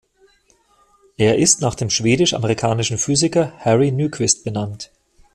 Es 1.19 1.37
ist 1.37 1.61
nach 1.61 1.75
dem 1.75 1.91
schwedisch-amerikanischen 1.91 2.97
Physiker 2.97 3.53
Harry 3.59 3.91
Nyquist 3.91 4.43
benannt. 4.43 4.89